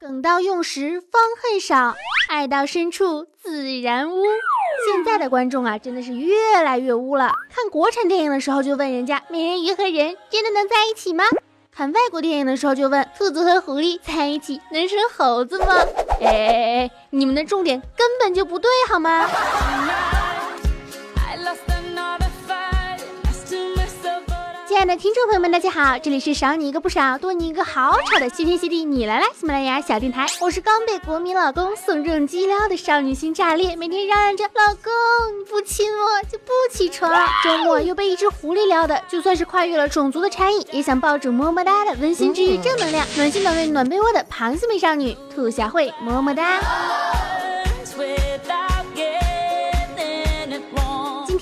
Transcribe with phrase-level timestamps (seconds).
[0.00, 1.94] 梗到用时方恨少，
[2.30, 4.24] 爱到深处自然污。
[4.86, 7.34] 现在的观众啊，真的是越来越污了。
[7.54, 11.24] 看国产电影的时候就问人家美人鱼和人真的能在一起吗？
[11.70, 15.66] 看外国电影的时候就问兔子和狐狸在一起能生猴子吗？
[16.22, 16.46] 哎哎
[16.80, 19.28] 哎，你们的重点根本就不对好吗？
[24.80, 29.26] 亲爱的听众朋友们，大家好，这里是少你一个不少，多你一个好吵的谢天谢地你来啦！
[29.38, 34.90] 喜马拉雅小电台，我是刚被国民老公送这种鸡撩的少女心炸裂，每天嚷嚷着老公
[35.38, 37.12] 你不亲我就不起床，
[37.44, 46.58] 周末又被一只狐狸撩的，就算是跨越了种族的差异，也想抱住么么哒的温馨治愈正能量，暖心暖胃暖被窝的螃蟹美少女兔小慧么么哒。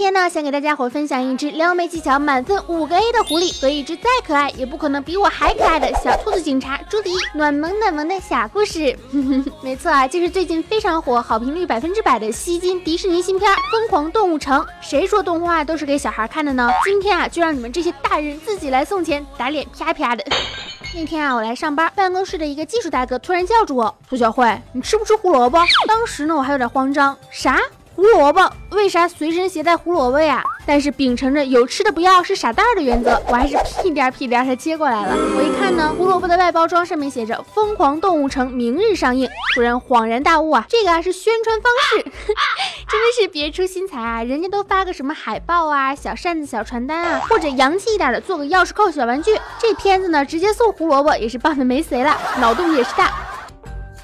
[0.08, 8.98] 天呢，想给大家伙分享一只撩妹技巧满分五个 A 的狐狸和一只再可爱也不可能比我还可爱的小兔子警察朱迪暖萌暖萌的小故事。
[9.60, 14.59] 没错啊，就是最近非常火、好评率百分之百的吸金迪士尼新片《疯狂动物城》。
[14.80, 16.70] 谁说动画都是给小孩看的呢？
[16.82, 20.24] 今天啊，就让你们这些大人自己来送钱，打脸啪啪的。
[20.96, 27.60] 那天啊，我来上班，办公室的一个技术大哥突然叫住我：“涂小慧，你吃不吃胡萝卜？”当时呢，我还有点慌张，啥？
[27.99, 30.41] 胡萝卜为啥随身携带胡萝卜呀？
[30.65, 35.16] 但是秉承着有吃的不要是傻蛋儿的原则，我还是屁颠屁颠才接过来了。
[35.37, 41.96] 我一看呢，胡萝卜的外包装上面写着《疯狂动物城》明日上映，突然恍然大悟啊，这个啊是宣传方式，
[42.88, 44.23] 真的是别出心裁啊！
[44.23, 53.10] 人家都发个什么海报啊、小扇子、小传单啊，或者洋气一点的做个钥匙扣小玩具，这片子呢直接送胡萝卜也是棒的没谁了，脑洞也是大。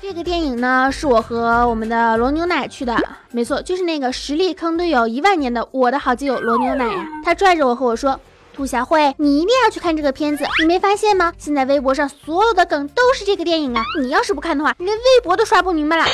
[0.06, 2.94] 这个电影呢，是我和我们的罗牛奶去的，
[3.30, 7.06] 没错，就是那个实力坑队友一万年的我的好基友罗牛奶呀。
[7.24, 8.20] 他拽着我和我说
[8.52, 11.32] ：“兔小慧，你一定要去看这个片子，你没发现吗？
[11.38, 13.82] 现在微博上所有的梗都是这个电影啊！
[14.02, 16.04] 你要是不看的话，你连微博都刷不明白了。”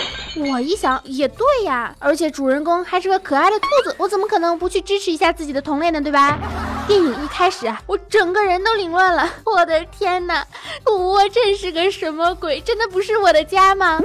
[0.53, 6.01] 我一想也对呀，而且主人公还是个可爱的兔子，我怎么可能不去支持一下自己的同类呢？
[6.01, 6.39] 对吧？
[6.91, 9.25] 电影一开始啊，我整个人都凌乱了。
[9.45, 10.45] 我的天哪，
[10.85, 12.61] 我这是个什么鬼？
[12.63, 14.01] 真的不是我的家吗？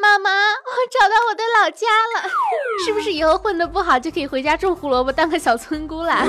[0.00, 2.30] 妈妈，我找到我的老家了，
[2.86, 6.24] 是不是以后混得不好就可以回家种胡萝卜当个小村姑啦？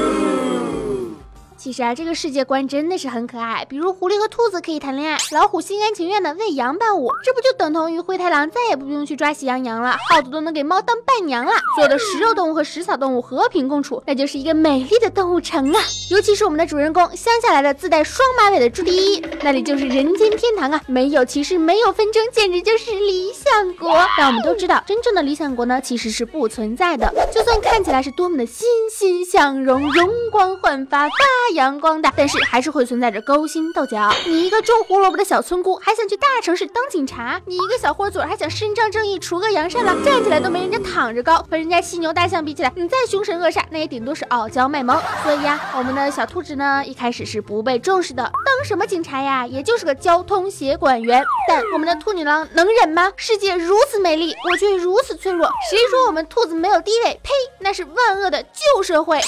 [1.60, 3.66] 其实啊，这个世界观真的是很可爱。
[3.68, 9.98] 比如狐狸和兔子可以谈恋爱，老虎心甘情愿的为羊伴舞，这不就等同于灰太狼再也不用去抓喜羊羊了？
[10.10, 11.52] 耗子都能给猫当伴娘了。
[11.76, 15.82] 所有的食肉动物和食草动物和平共处，那就是一个美丽的动物城啊！
[16.10, 20.82] 尤其是我们的主人公乡下来的自带双马尾的朱迪，那里就是人间天堂啊！
[20.88, 23.92] 没有歧视，没有纷争，简直就是理想国。
[24.18, 27.14] 但我们都知道，真正的理想国呢，其实是不存在的。
[27.34, 31.16] 就算看起来是多么的欣欣向荣、容光焕发、发。
[31.54, 34.12] 阳光的，但是还是会存在着勾心斗角。
[34.26, 37.42] 你一个种胡萝卜的小村姑，还想去大城市当警察？
[37.46, 39.96] 你一个小货嘴，还想伸张正义、除恶扬善了？
[40.04, 45.00] 站起来都没人家躺着高，和人家犀牛大象比起来，你再凶神恶煞，那也顶多是傲娇卖萌。
[45.24, 49.46] 所以呀，我们的小兔子呢，一开始是不被重视的，当什么警察呀？
[49.48, 51.24] 也就是个交通协管员。
[51.48, 53.12] 但我们的兔女郎能忍吗？
[53.16, 55.50] 世界如此美丽，我却如此脆弱。
[55.70, 57.20] 谁说我们兔子没有地位？
[57.24, 57.32] 呸！
[57.60, 59.20] 那是万恶的旧社会。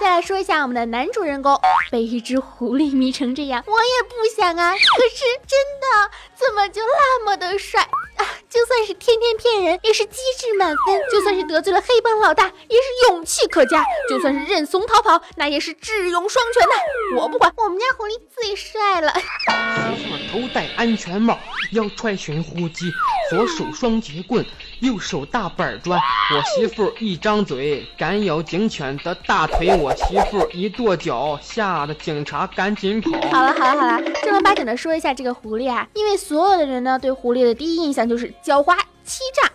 [0.00, 1.60] 再来说一下我们的男主人公，
[1.90, 4.72] 被一只狐狸迷成这样，我也不想啊。
[4.72, 8.24] 可是真的，怎么就那么的帅啊？
[8.48, 16.74] 就算是天天骗人，也是机智满分；就算是得罪了黑帮老大，也是勇气可嘉；就算是认怂逃跑，那也是智勇双全呐。
[17.20, 19.12] 我不管，我们家狐狸最帅了。
[19.96, 21.38] 媳妇头戴安全帽，
[21.72, 22.92] 腰揣寻呼机，
[23.30, 24.44] 左手双节棍。
[24.80, 33.10] 右手大板砖，我媳妇一张嘴敢咬警犬的大腿，我媳妇一跺脚吓得警察赶紧跑。
[33.28, 39.50] 好了好了好了，正儿八经的说一下这个狐狸啊，因为所有的人呢对狐狸的第一印象就是狡猾欺诈，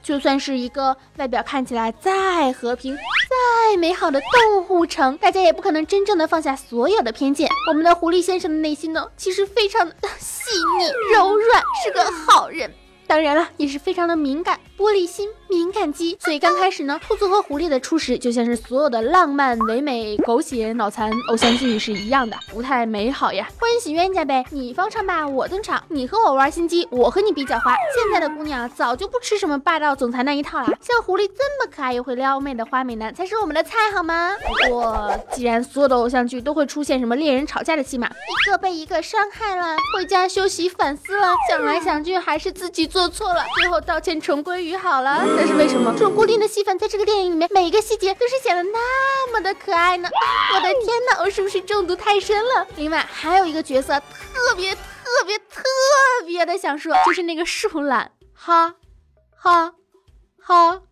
[0.00, 7.48] 就算是一个外表看起来再和平、再美好的动物城，大家也不可能真正的放下所有的偏见。
[7.68, 12.72] 我们的狐狸先生的内心呢，其实非常的细腻柔软，是个好人。
[13.06, 15.28] 当然了，也是非常的敏感，玻璃心。
[15.50, 23.48] 敏感肌，所以刚开始呢，兔子和狐狸的初始就像是所有的浪漫唯美、狗血、脑残偶像剧是一样的，不太美好呀。
[23.58, 27.74] 欢喜冤家呗，你方唱罢我登场，你和我玩心机，我和你比狡猾。
[27.94, 34.32] 现在的姑娘早就不吃什么霸道总裁那一套了，像狐狸这么可爱又会撩妹的花美男才是我们的菜，好吗？
[34.46, 45.24] 不过既然所有的偶像剧都会出现什么恋人吵架的戏码，一个被一个伤害了，回家休息反思了，想来想去还是自己做错了，最后道歉重归于好了。
[45.36, 50.08] 但是为什么这种固定的戏份在这个电影里面，每一个细节都是显得那么的可爱呢？
[50.54, 52.66] 我的天哪，我是不是中毒太深了？
[52.76, 54.80] 另外还有一个角色特别特
[55.26, 55.62] 别特
[56.26, 58.74] 别的想说，就是那个树懒，哈
[59.34, 59.74] 哈
[60.40, 60.82] 哈，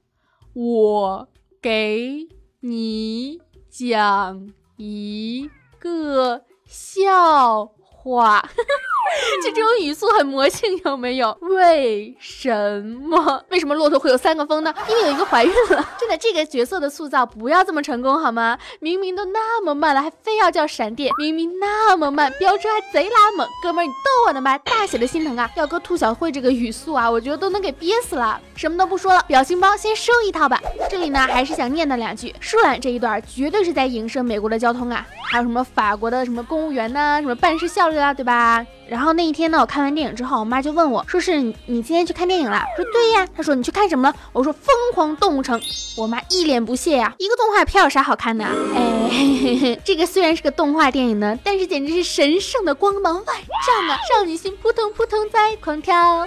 [0.54, 1.28] 我
[1.60, 2.28] 给
[2.60, 3.40] 你
[3.70, 8.40] 讲一个笑话。
[8.40, 8.95] 哈哈
[9.42, 11.36] 就 这种语速很魔性，有没有？
[11.42, 13.42] 为什么？
[13.50, 14.74] 为什么骆驼会有三个峰呢？
[14.88, 15.88] 因为有一个怀孕了。
[15.98, 18.58] 真的，这个角色的塑造不要这么成功好吗？
[18.80, 21.12] 明明都那么慢了，还非要叫闪电。
[21.18, 23.46] 明明那么慢，飙车还贼拉猛。
[23.62, 24.58] 哥们儿，你逗我呢吧？
[24.58, 25.50] 大写的心疼啊！
[25.56, 28.40] 要搁兔小慧这个语速啊，我觉得都能给憋死了。
[28.54, 30.60] 什么都不说了，表情包先收一套吧。
[30.90, 32.34] 这里呢，还是想念叨两句。
[32.40, 38.64] 舒兰这一段绝对是在影射美国的交通啊，还有什么法国的什么公务员呐，什么办事效率啊，对吧？
[38.88, 42.62] 然后那一天呢，我看完电影之后，我妈就问我，说是你今天去看电影了？
[42.76, 43.26] 说对呀。
[43.36, 44.16] 她说你去看什么了？
[44.32, 45.60] 我说《疯狂动物城》。
[45.96, 48.44] 我妈一脸不屑呀，一个动画片有啥好看的？
[48.44, 53.98] 哎， 这个虽然是个动画电影呢，但是简直是神圣的光芒万丈啊！
[54.12, 56.26] 少女心扑通扑通在狂跳。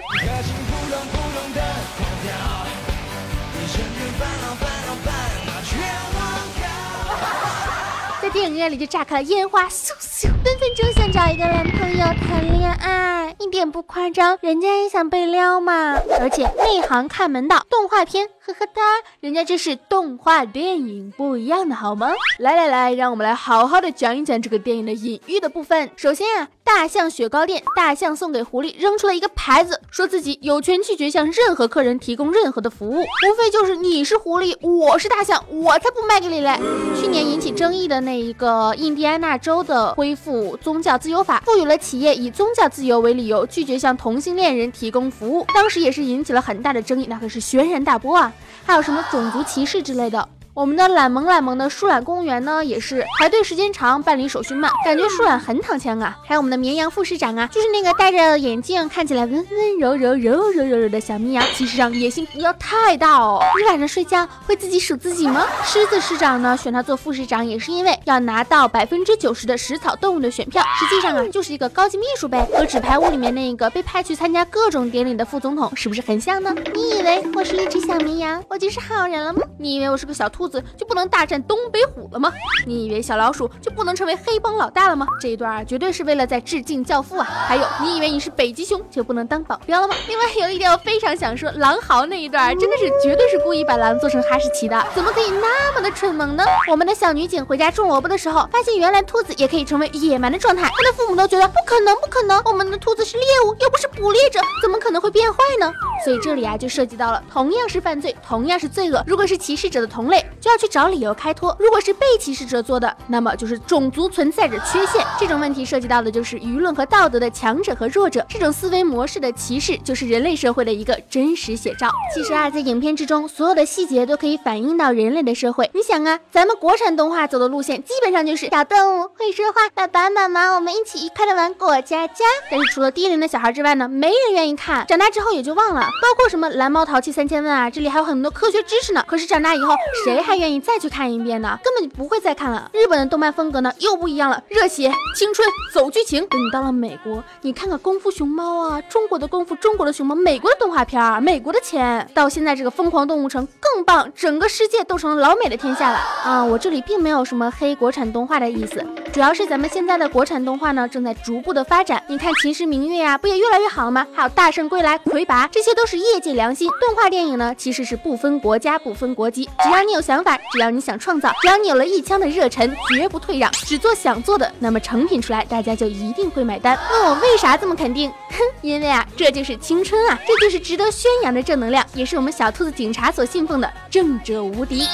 [8.21, 10.27] 在电影院里就炸开了烟花，咻咻，
[10.59, 15.97] 分钟想找一个男朋友谈恋爱，一点不夸张，人家也想被撩嘛。
[16.19, 18.81] 而且内行看门道，动画片，呵呵哒，
[19.21, 22.11] 人家这是动画电影，不一样的好吗？
[22.39, 25.89] 来来来，让我们来好好的讲一讲这个电影的隐喻的部分。
[25.95, 36.59] 首先啊，大象雪糕店，大象送给狐狸扔出了一个牌子，说自己有权拒绝向任何客人提供任何的服务，无非就是你是狐狸，我是大象，我才不卖给你嘞。
[36.99, 38.19] 去年引起争议的那。
[38.19, 48.31] 一个印第安纳州的恢复宗教自由法，赋予了企业以宗教自由为理由拒绝向同性恋人提供服务，当时也是引起了很大的争议，那可是轩然大波啊！
[48.65, 50.27] 还有什么种族歧视之类的。
[50.53, 56.17] 我们的懒萌懒萌的舒懒公务员呢，也是排队时间长，办理手续慢，感觉舒懒很躺枪啊。
[56.25, 63.41] 还有我们的绵羊副市长啊，就是那个戴着眼镜，看起来温温柔柔、柔柔柔柔的小绵羊，其实上野心不要太大哦。
[63.57, 65.45] 你晚上睡觉会自己数自己吗？
[65.63, 76.55] 狮子市长呢，选他做副市长也是因为要拿到百分之九十的食草动物的选票，实际上啊，就是一个高级秘书呗，和纸牌屋里面那个被派去参加各种典礼的副总统是不是很像呢？
[76.73, 79.41] 你以为我是一只小绵羊，我就是好人了吗？
[79.57, 80.63] 你以为我是个小兔子？
[80.77, 82.31] 就不能大战东北虎了吗？
[82.65, 85.07] 你以为小老鼠就不能成为黑帮老大了吗？
[85.19, 87.25] 这一段啊，绝对是为了在致敬教父啊！
[87.47, 89.95] 还有，你以为你是北极熊就不能当保镖了吗？
[90.07, 96.43] 另外有一点我非常想说，狼嚎那一段真的是绝对是故意把狼做成哈士奇的，怎么可以那么的蠢萌呢？
[96.69, 105.71] 我们的小女警回家种萝卜的时候，发现原来兔子也可以成为野蛮的状态，她的父母都觉得不可能，不可能，我们的兔子是猎物，又不是捕猎者，怎么可能会变坏呢？
[106.03, 115.05] 所以这里啊，就涉及到了同样是犯罪，同样是罪恶，如果是歧视者的同类，就要去找理由开脱；如果是被歧视者做的，那么就是种族存在着缺陷。
[115.19, 118.25] 这种问题涉及到的就是舆论和道德的强者和弱者。
[118.29, 121.89] 这种思维模式的歧视，就是人类社会的一个真实写照。
[122.13, 125.69] 其实啊，在影片之中，所有的细节都可以反映到人类的社会。
[125.73, 132.25] 你想啊，咱们国产动画走的路线，基本上就是小动物会说话，爸爸妈妈，我们一起愉快的玩过家家。
[132.49, 135.88] 但是除了低龄的小孩之外呢，没人愿意看，长大之后也就忘了。
[136.01, 139.03] 包括什么蓝猫淘气三千问啊，这里还有很多科学知识呢。
[139.07, 139.75] 可是长大以后，
[140.05, 141.59] 谁还愿意再去看一遍呢？
[141.63, 142.69] 根本就不会再看了。
[142.73, 146.25] 日本的动漫风格呢，又不一样了，热血、青春、走剧情。
[146.27, 152.07] 等你到了美国，你看看功夫熊猫啊，中国的功夫，中国的熊猫，美国的动画片儿，美国的钱。
[152.13, 156.43] 到现在这个疯狂动物城更棒，整个世界都成了老美的天下了啊！
[156.43, 162.01] 我这里并没有什么黑国产动画的意思，主要是咱们现在的国产动画呢，正在逐步的发展。
[162.07, 164.05] 你看《秦时明月》呀，不也越来越好了吗？
[164.13, 165.89] 还有《大圣归来》《魁拔》，这些都。
[165.89, 176.77] 是业界良心动画电影呢，其实是不分国家、不分国籍，只要你有想法，只要你想创造，只要你有了一腔的热忱，绝不退让，只做想做的，那么成品出来，大家就一定会买单。
[176.91, 178.11] 问我为啥这么肯定？
[178.11, 184.87] 哼， 因为啊，这就是青春啊，这就是值得宣扬的正能量，也是我们小兔子警察所信奉的正者无敌。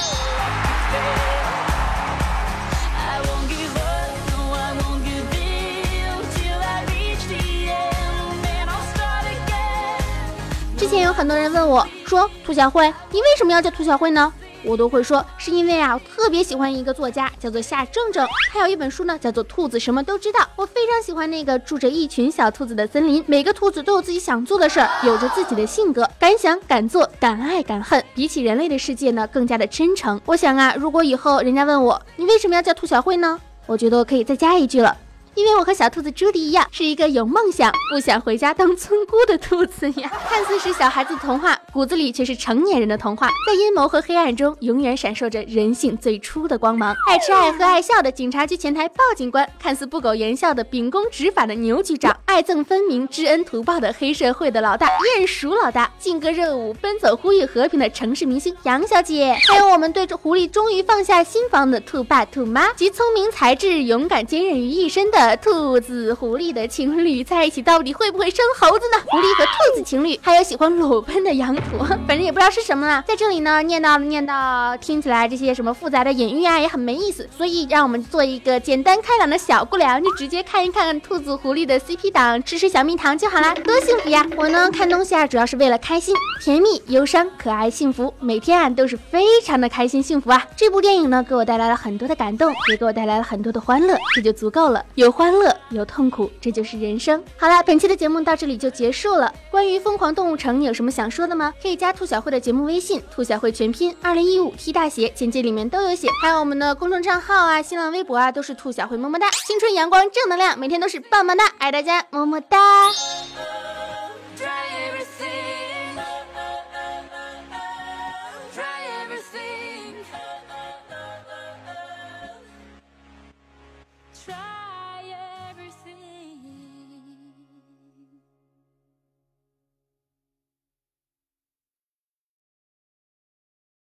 [10.86, 14.32] 之前有很多人问我，说兔小慧，你为什么要叫兔小慧呢？
[14.62, 20.38] 我都会说，是因为啊，我特别喜欢一个作家，叫做夏正正，他有一本书呢，叫做《兔子什么都知道》。
[20.54, 30.20] 我非常喜欢那个住着一群小兔子的森林，每个兔子都有自己想做的事儿，有着自己的性格，敢想敢做，敢爱敢恨，比起人类的世界呢，更加的真诚。
[30.24, 33.40] 我想啊，如果以后人家问我，你为什么要叫兔小慧呢？
[33.66, 34.96] 我觉得我可以再加一句了。
[35.36, 40.10] 因为我和小兔子朱迪一样，是一个有梦想、不想回家当村姑的兔子呀。
[40.30, 43.28] 看似是小孩子的童话，骨子里却是成年人的童话。
[43.46, 46.96] 在阴谋和黑暗中，永远闪烁着人性最初的光芒。
[47.06, 54.88] 爱吃爱喝爱笑的警察局前台报警官，看似不苟言笑的秉公执法的牛局长，爱憎分明、知恩图报的黑社会的老大
[55.18, 69.02] 鼹鼠老大，劲歌热舞、奔走呼吁和平的城市明星杨小姐，还有我们对着狐狸终于放下心防的兔爸兔妈，集聪明才智、勇敢坚韧于一身的兔子狐狸的情侣在一起，到底会不会生猴子呢？
[69.06, 73.02] 狐狸和兔子情侣，还有喜欢裸奔的羊驼，反正也不知道是什么了。
[73.08, 77.28] 在这里呢，念叨念叨，听起来这些什么复杂的隐喻啊，也很没意思。
[77.36, 84.26] 所以让我们做一个简单开朗的小姑娘，就直接看一看兔子狐狸的 CP 档，吃吃小蜜糖就好啦，多幸福呀！
[84.36, 90.46] 我呢看东西啊，主要是为了开心，甜蜜、忧伤、可爱、幸福，每天啊都是非常的开心幸福啊。
[90.56, 94.84] 这部电影呢，给我带来了很多的感动，也给我带来了很多的欢乐，这就足够了。
[94.96, 97.24] 有欢乐，有痛苦，这就是人生。
[97.38, 99.32] 好了，本期的节目到这里就结束了。
[99.50, 101.54] 关于疯狂动物城，你有什么想说的吗？
[101.62, 106.06] 可以加兔小慧的节目微信，兔小慧全拼二零一五 T 大写，简介里面都有写。
[106.20, 112.58] 还有我们的公众账号啊，新浪微博啊，都是兔小慧么么哒，青春阳光正能量，每天都是棒棒哒，爱大家么么哒。